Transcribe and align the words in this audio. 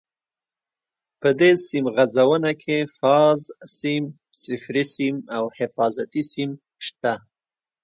په 1.21 1.29
دې 1.39 1.51
سیم 1.67 1.85
غځونه 1.95 2.51
کې 2.61 2.77
فاز 2.97 3.39
سیم، 3.77 4.03
صفري 4.41 4.83
سیم 4.95 5.15
او 5.35 5.43
حفاظتي 5.57 6.21
سیم 6.33 6.51
شته. 6.85 7.13